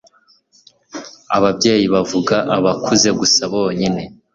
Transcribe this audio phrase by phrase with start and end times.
[1.35, 4.01] ABABYEYI BAVUGAAbakuze gusa bonyine